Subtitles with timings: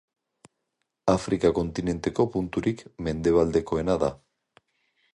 [1.15, 4.15] Afrika kontinenteko punturik mendebaldekoena da.